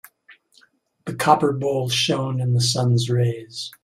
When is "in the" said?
2.41-2.59